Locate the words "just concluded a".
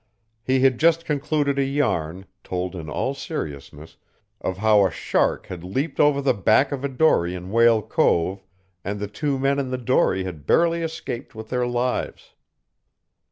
0.79-1.63